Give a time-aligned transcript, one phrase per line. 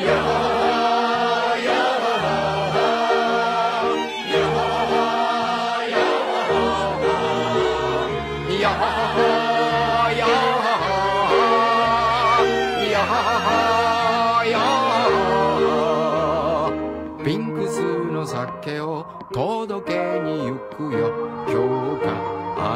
[0.00, 0.06] ピ
[17.36, 21.12] ンクスの酒を届けに行くよ。
[21.46, 22.08] 今日か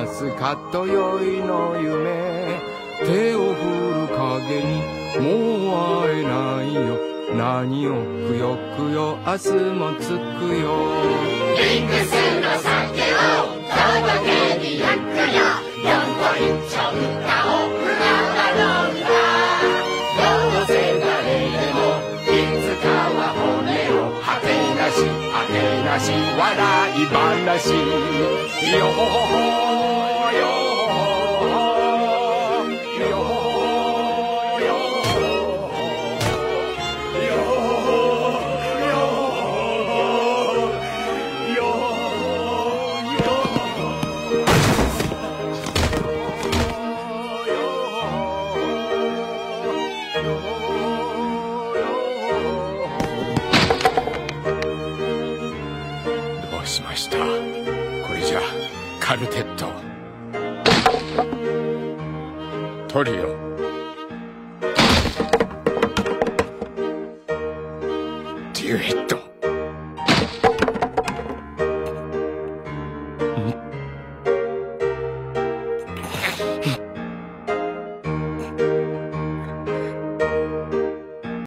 [0.05, 2.75] 明日かと宵の夢。
[3.07, 3.61] 手を振
[4.01, 4.71] る影に
[5.19, 5.23] も
[5.69, 7.14] う会えないよ。
[7.33, 7.91] 何を
[8.29, 10.69] くよくよ明日もつくよ。
[11.57, 15.41] リングスの酒を届けに行くよ。
[15.83, 15.89] 四
[16.21, 17.93] 個一丁歌を船
[18.35, 18.63] が飲
[18.93, 19.09] んだ。
[20.17, 20.23] ど
[20.63, 20.71] うせ
[21.01, 21.79] 誰でも
[22.29, 24.95] いつかは骨を果てなし
[25.33, 25.53] あて
[25.85, 26.53] なし笑
[26.93, 27.73] い話。
[28.79, 29.09] よほほ
[29.59, 29.64] ほ
[59.07, 59.67] カルテット
[62.89, 63.15] トリオ
[68.55, 69.34] デュエット。